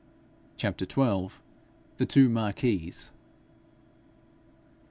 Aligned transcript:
CHAPTER 0.57 0.85
XII. 0.89 1.29
THE 1.97 2.07
TWO 2.07 2.27
MARQUISES. 2.29 3.11